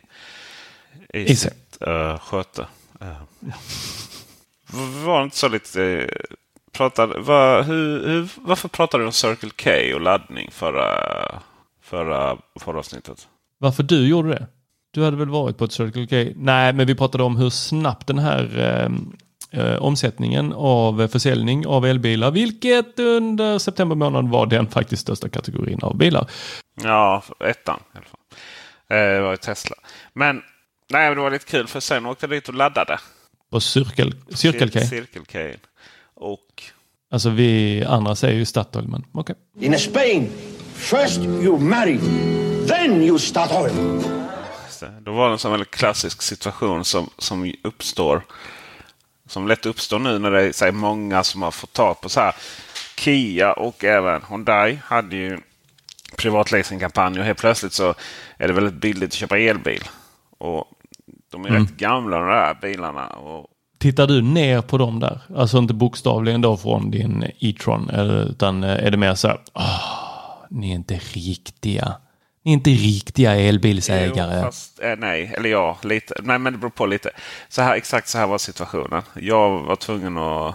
i, 1.15 1.37
sitt 1.37 1.79
uh, 1.87 2.19
sköte. 2.19 2.67
Uh. 3.03 3.23
Var 5.05 5.19
det 5.19 5.25
inte 5.25 5.37
så 5.37 5.49
lite... 5.49 6.11
Pratade, 6.73 7.21
var, 7.21 7.63
hur, 7.63 8.09
hur, 8.09 8.29
varför 8.37 8.69
pratade 8.69 9.03
du 9.03 9.07
om 9.07 9.13
Circle 9.13 9.51
K 9.51 9.71
och 9.95 10.01
laddning 10.01 10.51
förra, 10.53 11.43
förra, 11.83 12.37
förra 12.61 12.79
avsnittet? 12.79 13.29
Varför 13.59 13.83
du 13.83 14.09
gjorde 14.09 14.29
det? 14.29 14.47
Du 14.91 15.05
hade 15.05 15.17
väl 15.17 15.29
varit 15.29 15.59
på 15.59 15.65
ett 15.65 15.73
Circle 15.73 16.07
K? 16.07 16.33
Nej, 16.37 16.73
men 16.73 16.87
vi 16.87 16.95
pratade 16.95 17.25
om 17.25 17.37
hur 17.37 17.51
snabbt 17.51 18.07
den 18.07 18.19
här 18.19 18.59
eh, 18.59 18.91
eh, 19.61 19.83
omsättningen 19.83 20.53
av 20.53 21.09
försäljning 21.09 21.67
av 21.67 21.87
elbilar, 21.87 22.31
vilket 22.31 22.99
under 22.99 23.59
september 23.59 23.97
månad 23.97 24.29
var 24.29 24.47
den 24.47 24.67
faktiskt 24.67 25.03
största 25.03 25.29
kategorin 25.29 25.79
av 25.83 25.97
bilar. 25.97 26.31
Ja, 26.83 27.23
ettan 27.41 27.81
i 27.95 27.97
alla 27.97 28.07
fall. 28.07 28.21
Eh, 28.89 29.15
det 29.15 29.21
var 29.21 29.31
ju 29.31 29.37
Tesla. 29.37 29.77
Men 30.13 30.43
nej, 30.91 31.09
men 31.09 31.17
det 31.17 31.23
var 31.23 31.31
lite 31.31 31.45
kul 31.45 31.67
för 31.67 31.81
sen 31.81 32.07
åkte 32.07 32.27
jag 32.27 32.31
dit 32.31 32.49
och 32.49 32.55
laddade. 32.55 32.99
På 33.51 33.61
Circle, 33.61 34.13
Circle 34.35 35.25
K. 35.33 35.39
Och 36.15 36.63
Alltså 37.11 37.31
vi 37.31 37.85
andra 37.85 38.17
säger 38.17 38.35
ju 38.35 38.45
Statoil, 38.45 38.89
men 38.89 39.05
okej. 39.13 39.37
In 39.61 39.79
Spain, 39.79 40.31
first 40.75 41.19
you 41.19 41.59
marry, 41.59 41.99
then 42.69 43.03
you 43.03 43.19
start 43.19 43.51
oil. 43.53 44.03
Då 45.01 45.13
var 45.13 45.27
det 45.27 45.33
en 45.33 45.39
sån 45.39 45.51
väldigt 45.51 45.71
klassisk 45.71 46.23
situation 46.23 46.85
som, 46.85 47.11
som 47.19 47.53
uppstår. 47.65 48.23
Som 49.29 49.49
lätt 49.49 49.67
uppstår 49.67 49.99
nu 49.99 50.19
när 50.19 50.31
det 50.31 50.43
är 50.43 50.53
så 50.53 50.65
här, 50.65 50.73
många 50.73 51.25
som 51.25 51.43
har 51.43 51.51
fått 51.51 51.73
tag 51.73 52.01
på 52.01 52.09
så 52.09 52.21
här. 52.21 52.35
Kia 52.97 53.53
och 53.53 53.85
även 53.85 54.23
Hyundai 54.29 54.79
hade 54.85 55.17
ju 55.17 55.39
privatleasingkampanj 56.17 57.19
och 57.19 57.25
helt 57.25 57.39
plötsligt 57.39 57.73
så 57.73 57.95
är 58.39 58.49
det 58.49 58.53
väldigt 58.53 58.75
billigt 58.75 59.11
att 59.11 59.15
köpa 59.15 59.39
elbil. 59.39 59.83
Och 60.39 60.65
de 61.33 61.45
är 61.45 61.49
rätt 61.51 61.77
gamla 61.77 62.19
de 62.19 62.27
där 62.29 62.55
bilarna. 62.63 63.07
Och 63.07 63.47
Tittar 63.79 64.07
du 64.07 64.23
ner 64.23 64.63
på 64.63 64.79
dem 64.79 65.01
där? 65.01 65.21
Alltså 65.37 65.59
inte 65.59 65.75
bokstavligen 65.75 66.41
då 66.41 66.57
från 66.57 66.91
din 66.91 67.25
e-tron, 67.39 67.91
eller- 67.91 68.31
utan 68.31 68.65
eh, 68.65 68.71
är 68.87 68.91
det 68.91 68.97
mer 68.97 69.15
så 69.15 69.29
här, 69.29 69.39
"Ah, 69.53 70.47
ni 70.51 70.71
är 70.71 70.75
inte 70.75 70.95
riktiga. 70.95 71.95
Ni 72.45 72.51
är 72.51 72.55
inte 72.55 72.71
riktiga 72.71 73.35
elbilsägare. 73.37 74.37
Jo, 74.37 74.43
fast, 74.43 74.81
eh, 74.83 74.95
nej, 74.99 75.35
eller 75.37 75.49
ja, 75.51 75.79
lite. 75.83 76.15
Nej, 76.23 76.39
men 76.39 76.53
det 76.53 76.59
beror 76.59 76.71
på 76.71 76.87
lite. 76.87 77.11
Så 77.49 77.63
här, 77.63 77.75
exakt 77.77 78.09
så 78.09 78.19
här 78.19 78.27
var 78.27 78.39
situationen. 78.39 79.03
Jag 79.15 79.59
var 79.59 79.77
tvungen 79.77 80.19
att... 80.19 80.55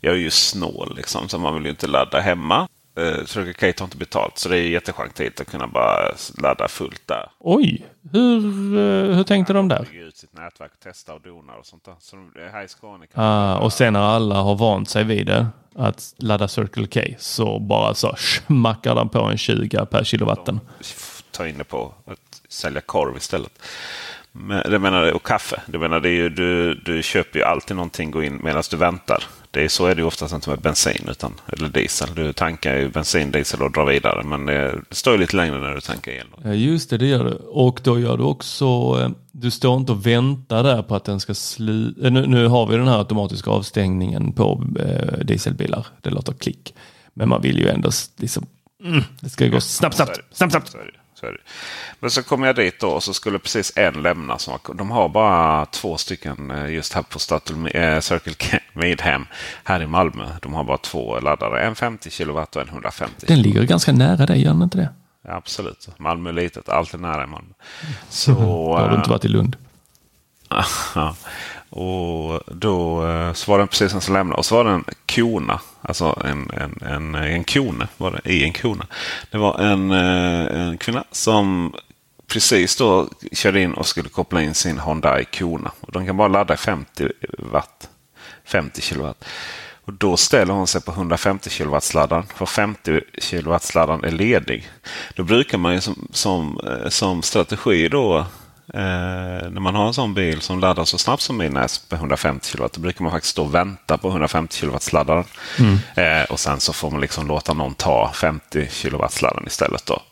Jag 0.00 0.14
är 0.14 0.18
ju 0.18 0.30
snål 0.30 0.92
liksom, 0.96 1.28
så 1.28 1.38
man 1.38 1.54
vill 1.54 1.64
ju 1.64 1.70
inte 1.70 1.86
ladda 1.86 2.20
hemma. 2.20 2.68
Eh, 2.98 3.24
Circle 3.24 3.52
K 3.52 3.72
tar 3.72 3.84
inte 3.84 3.96
betalt, 3.96 4.38
så 4.38 4.48
det 4.48 4.56
är 4.58 4.62
jättechantigt 4.62 5.40
att 5.40 5.50
kunna 5.50 5.66
bara 5.66 6.14
ladda 6.42 6.68
fullt 6.68 7.06
där. 7.06 7.30
Oj, 7.38 7.86
hur, 8.12 8.44
eh, 8.76 9.16
hur 9.16 9.24
tänkte 9.24 9.52
de 9.52 9.68
där? 9.68 9.86
Bygga 9.90 10.04
ut 10.04 10.16
sitt 10.16 10.32
nätverk, 10.32 10.72
testa 10.82 11.14
och 11.14 11.20
donar 11.20 11.54
och 11.54 11.66
sånt 11.66 11.84
där. 11.84 11.94
Så 12.00 12.16
här 12.52 12.64
i 12.64 12.68
Skåne 12.68 13.06
Ah, 13.14 13.58
och 13.58 13.72
sen 13.72 13.92
när 13.92 14.00
alla 14.00 14.34
har 14.34 14.54
vant 14.54 14.88
sig 14.88 15.04
vid 15.04 15.26
det, 15.26 15.46
att 15.74 16.14
ladda 16.16 16.48
Circle 16.48 16.86
K, 16.86 17.00
så 17.18 17.58
bara 17.58 17.94
så 17.94 18.14
smackar 18.16 18.94
de 18.94 19.08
på 19.08 19.18
en 19.20 19.38
20 19.38 19.86
per 19.86 20.04
kilowatten. 20.04 20.60
ta 21.30 21.48
in 21.48 21.58
det 21.58 21.64
på 21.64 21.94
att 22.06 22.42
sälja 22.48 22.80
korv 22.80 23.16
istället. 23.16 23.62
Men, 24.32 24.70
det 24.70 24.78
menar, 24.78 25.12
och 25.12 25.26
kaffe. 25.26 25.62
Det 25.66 25.78
menar, 25.78 26.00
det 26.00 26.08
är 26.08 26.12
ju, 26.12 26.28
du, 26.28 26.74
du 26.74 27.02
köper 27.02 27.38
ju 27.38 27.44
alltid 27.44 27.76
någonting 27.76 28.10
gå 28.10 28.22
in 28.22 28.40
medan 28.44 28.62
du 28.70 28.76
väntar. 28.76 29.24
Det 29.50 29.64
är, 29.64 29.68
så 29.68 29.86
är 29.86 29.94
det 29.94 30.00
ju 30.00 30.06
oftast 30.06 30.34
inte 30.34 30.50
med 30.50 30.58
bensin 30.58 31.08
utan, 31.10 31.34
eller 31.46 31.68
diesel. 31.68 32.08
Du 32.14 32.32
tankar 32.32 32.76
ju 32.76 32.88
bensin, 32.88 33.30
diesel 33.30 33.62
och 33.62 33.72
drar 33.72 33.84
vidare. 33.84 34.22
Men 34.22 34.46
det, 34.46 34.80
står 34.90 35.12
ju 35.12 35.20
lite 35.20 35.36
längre 35.36 35.58
när 35.58 35.74
du 35.74 35.80
tankar 35.80 36.12
el. 36.12 36.26
Ja, 36.44 36.52
just 36.52 36.90
det, 36.90 36.98
det 36.98 37.06
gör 37.06 37.24
du. 37.24 37.34
Och 37.34 37.80
då 37.84 38.00
gör 38.00 38.16
du 38.16 38.22
också, 38.22 38.64
eh, 39.00 39.10
Du 39.32 39.50
står 39.50 39.76
inte 39.76 39.92
och 39.92 40.06
väntar 40.06 40.62
där 40.62 40.82
på 40.82 40.94
att 40.96 41.04
den 41.04 41.20
ska 41.20 41.34
sluta. 41.34 42.10
Nu, 42.10 42.26
nu 42.26 42.46
har 42.46 42.66
vi 42.66 42.76
den 42.76 42.88
här 42.88 42.98
automatiska 42.98 43.50
avstängningen 43.50 44.32
på 44.32 44.64
eh, 44.80 45.18
dieselbilar. 45.18 45.86
Det 46.02 46.10
låter 46.10 46.32
klick. 46.32 46.74
Men 47.14 47.28
man 47.28 47.42
vill 47.42 47.58
ju 47.58 47.68
ändå 47.68 47.90
liksom, 48.16 48.46
mm, 48.84 49.02
det 49.20 49.28
ska 49.28 49.46
gå 49.46 49.60
snabbt, 49.60 49.96
snabbt, 49.96 50.20
snabbt, 50.30 50.52
snabbt. 50.52 50.76
Så. 51.20 51.26
Så. 51.26 51.32
Men 52.00 52.10
så 52.10 52.22
kom 52.22 52.42
jag 52.42 52.56
dit 52.56 52.80
då 52.80 52.88
och 52.88 53.02
så 53.02 53.14
skulle 53.14 53.38
precis 53.38 53.72
en 53.76 54.02
lämna. 54.02 54.38
Som 54.38 54.52
var, 54.52 54.74
de 54.74 54.90
har 54.90 55.08
bara 55.08 55.66
två 55.66 55.96
stycken 55.96 56.50
eh, 56.50 56.70
just 56.70 56.92
här 56.92 57.02
på 57.02 57.18
Statoil, 57.18 57.70
eh, 57.74 58.00
Circle 58.00 58.34
K 58.34 58.58
Midhem 58.72 59.26
här 59.64 59.82
i 59.82 59.86
Malmö. 59.86 60.28
De 60.42 60.54
har 60.54 60.64
bara 60.64 60.78
två 60.78 61.20
laddare. 61.20 61.66
En 61.66 61.74
50 61.74 62.10
kW 62.10 62.40
och 62.40 62.56
en 62.56 62.68
150 62.68 63.26
Den 63.28 63.42
ligger 63.42 63.62
ganska 63.62 63.92
nära 63.92 64.26
dig, 64.26 64.42
gör 64.42 64.52
den 64.52 64.62
inte 64.62 64.78
det? 64.78 64.88
Ja, 65.24 65.34
absolut. 65.34 65.88
Malmö 65.96 66.30
är 66.30 66.34
litet. 66.34 66.68
Allt 66.68 66.94
är 66.94 66.98
nära 66.98 67.24
i 67.24 67.26
Malmö. 67.26 67.52
Så, 68.08 68.32
har 68.78 68.90
du 68.90 68.96
inte 68.96 69.10
varit 69.10 69.24
i 69.24 69.28
Lund. 69.28 69.56
Och 71.70 72.40
då 72.46 73.06
eh, 73.08 73.32
så 73.32 73.50
var 73.50 73.58
det 73.58 73.66
precis 73.66 73.94
en 73.94 74.00
som 74.00 74.14
lämnade. 74.14 74.38
Och 74.38 74.46
så 74.46 74.54
var 74.56 74.64
det 74.64 74.70
en 74.70 74.84
kona. 75.14 75.60
Alltså 75.88 76.22
en, 76.24 76.50
en, 76.50 76.88
en, 76.88 77.14
en 77.14 77.44
kone 77.44 77.88
var 77.96 78.10
det 78.10 78.32
i 78.32 78.44
en 78.44 78.52
kona. 78.52 78.86
Det 79.30 79.38
var 79.38 79.58
en, 79.58 79.90
eh, 79.90 80.60
en 80.60 80.78
kvinna 80.78 81.04
som 81.10 81.74
precis 82.26 82.76
då 82.76 83.08
körde 83.32 83.60
in 83.60 83.74
och 83.74 83.86
skulle 83.86 84.08
koppla 84.08 84.42
in 84.42 84.54
sin 84.54 84.78
Hyundai 84.78 85.24
Kona. 85.24 85.72
Och 85.80 85.92
de 85.92 86.06
kan 86.06 86.16
bara 86.16 86.28
ladda 86.28 86.54
i 86.54 86.56
50 86.56 87.08
watt. 87.38 87.88
50 88.44 88.82
kilowatt. 88.82 89.24
Och 89.84 89.92
då 89.92 90.16
ställer 90.16 90.54
hon 90.54 90.66
sig 90.66 90.80
på 90.80 90.90
150 90.92 91.50
kW-laddaren. 91.50 92.26
För 92.34 92.46
50 92.46 93.00
kW-laddaren 93.22 94.04
är 94.04 94.10
ledig. 94.10 94.68
Då 95.14 95.22
brukar 95.22 95.58
man 95.58 95.74
ju 95.74 95.80
som, 95.80 96.08
som, 96.12 96.60
eh, 96.66 96.88
som 96.88 97.22
strategi 97.22 97.88
då 97.88 98.26
Eh, 98.74 99.50
när 99.50 99.60
man 99.60 99.74
har 99.74 99.86
en 99.86 99.94
sån 99.94 100.14
bil 100.14 100.40
som 100.40 100.60
laddar 100.60 100.84
så 100.84 100.98
snabbt 100.98 101.22
som 101.22 101.36
min 101.36 101.56
är 101.56 101.88
på 101.88 101.96
150 101.96 102.52
kW. 102.52 102.68
Då 102.72 102.80
brukar 102.80 103.02
man 103.02 103.12
faktiskt 103.12 103.30
stå 103.30 103.44
och 103.44 103.54
vänta 103.54 103.98
på 103.98 104.08
150 104.08 104.60
kW-laddaren. 104.60 105.24
Eh, 105.94 106.30
och 106.30 106.40
sen 106.40 106.60
så 106.60 106.72
får 106.72 106.90
man 106.90 107.00
liksom 107.00 107.26
låta 107.26 107.54
någon 107.54 107.74
ta 107.74 108.12
50 108.14 108.66
kW-laddaren 108.66 109.46
istället. 109.46 109.86
Då. 109.86 110.02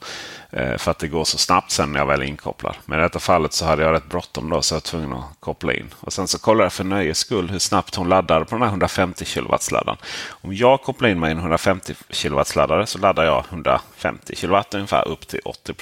Eh, 0.51 0.77
för 0.77 0.91
att 0.91 0.99
det 0.99 1.09
går 1.09 1.25
så 1.25 1.39
snabbt 1.39 1.71
sen 1.71 1.93
när 1.93 2.01
jag 2.01 2.07
väl 2.07 2.21
är 2.21 2.25
inkopplad. 2.25 2.75
Men 2.85 2.99
i 2.99 3.03
detta 3.03 3.19
fallet 3.19 3.53
så 3.53 3.65
hade 3.65 3.83
jag 3.83 3.93
rätt 3.93 4.09
bråttom 4.09 4.51
då 4.51 4.63
så 4.63 4.75
jag 4.75 4.77
var 4.77 4.81
tvungen 4.81 5.13
att 5.13 5.41
koppla 5.41 5.73
in. 5.73 5.95
Och 6.01 6.13
sen 6.13 6.29
så 6.29 6.39
kollade 6.39 6.65
jag 6.65 6.73
för 6.73 6.85
nöjes 6.85 7.19
skull 7.19 7.51
hur 7.51 7.59
snabbt 7.59 7.95
hon 7.95 8.09
laddade 8.09 8.45
på 8.45 8.55
den 8.55 8.63
här 8.63 8.69
150 8.69 9.25
kW-laddaren. 9.25 9.97
Om 10.29 10.55
jag 10.55 10.83
kopplar 10.83 11.09
in 11.09 11.21
mig 11.21 11.29
i 11.29 11.33
en 11.33 11.39
150 11.39 11.95
kW-laddare 12.09 12.87
så 12.87 12.99
laddar 12.99 13.25
jag 13.25 13.45
150 13.51 14.35
kW 14.37 14.63
ungefär 14.75 15.09
upp 15.09 15.29
till 15.29 15.41
80 15.45 15.75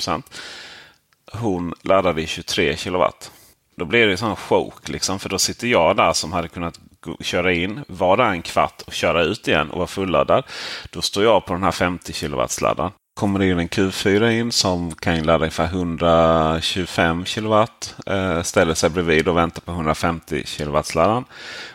hon 1.40 1.74
laddade 1.82 2.22
i 2.22 2.26
23 2.26 2.76
kilowatt. 2.76 3.30
Då 3.76 3.84
blir 3.84 4.06
det 4.06 4.12
en 4.12 4.18
sån 4.18 4.36
choke 4.36 4.92
Liksom, 4.92 5.18
för 5.18 5.28
då 5.28 5.38
sitter 5.38 5.66
jag 5.66 5.96
där 5.96 6.12
som 6.12 6.32
hade 6.32 6.48
kunnat 6.48 6.80
köra 7.20 7.52
in, 7.52 7.80
vara 7.86 8.16
där 8.16 8.30
en 8.30 8.42
kvart 8.42 8.82
och 8.86 8.92
köra 8.92 9.22
ut 9.22 9.48
igen 9.48 9.70
och 9.70 9.76
vara 9.78 9.86
fulladdad. 9.86 10.44
Då 10.90 11.02
står 11.02 11.24
jag 11.24 11.46
på 11.46 11.52
den 11.52 11.62
här 11.62 11.70
50 11.70 12.12
kilowatts-laddaren. 12.12 12.90
Kommer 13.16 13.38
det 13.38 13.46
in 13.46 13.58
en 13.58 13.68
Q4 13.68 14.30
in 14.30 14.52
som 14.52 14.94
kan 14.94 15.22
ladda 15.22 15.44
ungefär 15.44 15.64
125 15.64 17.24
kilowatt. 17.24 17.94
Eh, 18.06 18.42
ställer 18.42 18.74
sig 18.74 18.90
bredvid 18.90 19.28
och 19.28 19.36
väntar 19.36 19.60
på 19.62 19.72
150 19.72 20.42
kilowatts-laddaren. 20.46 21.24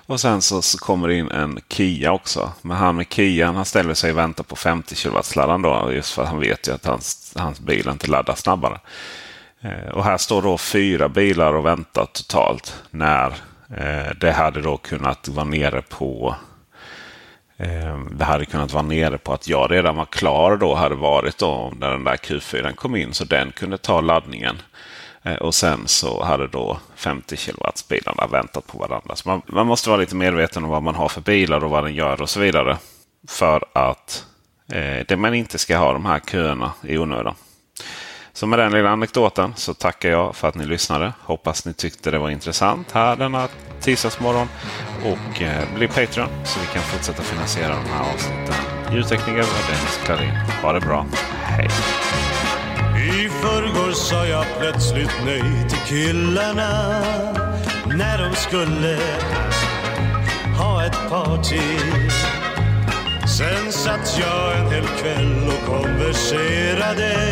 Och 0.05 0.19
sen 0.19 0.41
så, 0.41 0.61
så 0.61 0.77
kommer 0.77 1.07
det 1.07 1.15
in 1.15 1.31
en 1.31 1.59
Kia 1.69 2.11
också. 2.11 2.51
Men 2.61 2.77
han 2.77 2.95
med 2.95 3.13
Kian 3.13 3.55
han 3.55 3.65
ställer 3.65 3.93
sig 3.93 4.11
och 4.11 4.17
väntar 4.17 4.43
på 4.43 4.55
50 4.55 4.95
kilowatts-laddaren 4.95 5.61
då. 5.61 5.91
Just 5.91 6.13
för 6.13 6.21
att 6.21 6.29
han 6.29 6.39
vet 6.39 6.67
ju 6.67 6.71
att 6.71 6.85
hans, 6.85 7.33
hans 7.35 7.59
bil 7.59 7.89
inte 7.89 8.07
laddar 8.07 8.35
snabbare. 8.35 8.79
Eh, 9.61 9.89
och 9.89 10.03
här 10.03 10.17
står 10.17 10.41
då 10.41 10.57
fyra 10.57 11.09
bilar 11.09 11.53
och 11.53 11.65
väntar 11.65 12.05
totalt. 12.05 12.83
När 12.91 13.27
eh, 13.77 14.11
det 14.19 14.31
hade 14.31 14.61
då 14.61 14.77
kunnat 14.77 15.27
vara 15.27 15.45
nere 15.45 15.81
på 15.81 16.35
eh, 17.57 17.97
det 18.11 18.25
hade 18.25 18.45
kunnat 18.45 18.73
vara 18.73 18.83
nere 18.83 19.17
på 19.17 19.33
att 19.33 19.47
jag 19.47 19.71
redan 19.71 19.95
var 19.95 20.05
klar 20.05 20.57
då 20.57 20.75
hade 20.75 20.95
varit 20.95 21.37
då 21.37 21.73
när 21.79 21.89
den 21.91 22.03
där 22.03 22.15
Q4 22.15 22.75
kom 22.75 22.95
in. 22.95 23.13
Så 23.13 23.23
den 23.25 23.51
kunde 23.51 23.77
ta 23.77 24.01
laddningen. 24.01 24.61
Eh, 25.23 25.35
Och 25.35 25.55
sen 25.55 25.87
så 25.87 26.23
hade 26.23 26.47
då 26.47 26.79
50 26.95 27.37
kW 27.37 27.63
bilarna 27.89 28.27
väntat 28.27 28.67
på 28.67 28.77
varandra. 28.77 29.15
Så 29.15 29.29
man, 29.29 29.41
man 29.45 29.67
måste 29.67 29.89
vara 29.89 29.99
lite 29.99 30.15
medveten 30.15 30.63
om 30.63 30.69
vad 30.69 30.83
man 30.83 30.95
har 30.95 31.09
för 31.09 31.21
bilar 31.21 31.63
och 31.63 31.69
vad 31.69 31.83
den 31.83 31.93
gör 31.95 32.21
och 32.21 32.29
så 32.29 32.39
vidare. 32.39 32.77
För 33.27 33.63
att 33.73 34.25
eh, 34.71 35.05
det 35.07 35.17
man 35.17 35.33
inte 35.33 35.57
ska 35.57 35.77
ha 35.77 35.93
de 35.93 36.05
här 36.05 36.19
köerna 36.19 36.71
i 36.83 36.97
onödan. 36.97 37.35
Så 38.39 38.47
med 38.47 38.59
den 38.59 38.71
lilla 38.71 38.89
anekdoten 38.89 39.53
så 39.55 39.73
tackar 39.73 40.09
jag 40.09 40.35
för 40.35 40.47
att 40.47 40.55
ni 40.55 40.65
lyssnade. 40.65 41.13
Hoppas 41.21 41.65
ni 41.65 41.73
tyckte 41.73 42.11
det 42.11 42.19
var 42.19 42.29
intressant 42.29 42.91
här 42.91 43.15
denna 43.15 43.47
tisdagsmorgon. 43.81 44.47
Och 45.03 45.41
eh, 45.41 45.75
bli 45.75 45.87
Patreon 45.87 46.29
så 46.43 46.59
vi 46.59 46.65
kan 46.73 46.81
fortsätta 46.81 47.23
finansiera 47.23 47.69
de 47.69 47.89
här 47.89 48.13
avsnitten. 48.13 48.55
Ljudtekniker 48.93 49.31
var 49.31 49.67
Dennis 49.67 49.99
Klarin. 50.03 50.35
Ha 50.61 50.73
det 50.73 50.79
bra. 50.79 51.05
Hej! 51.43 51.67
I 52.95 53.29
förrgår 53.29 53.91
sa 53.91 54.25
jag 54.25 54.45
plötsligt 54.59 55.15
nej 55.25 55.69
till 55.69 55.97
killarna 55.97 57.01
när 57.85 58.29
de 58.29 58.35
skulle 58.35 58.97
ha 60.57 60.85
ett 60.85 61.09
party. 61.09 61.79
Sen 63.37 63.71
satt 63.71 64.19
jag 64.19 64.57
en 64.59 64.71
hel 64.71 64.87
kväll 64.87 65.47
och 65.47 65.67
konverserade 65.67 67.28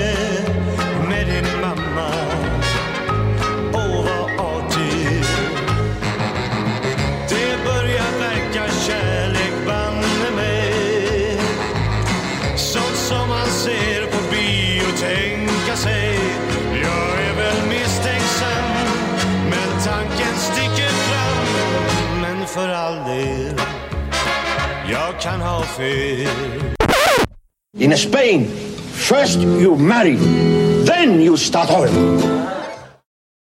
In 27.80 27.96
Spain, 27.98 28.46
first 28.46 29.40
you 29.40 29.76
marry, 29.76 30.16
then 30.86 31.20
you 31.20 31.36
start 31.36 31.70
oil. 31.70 32.57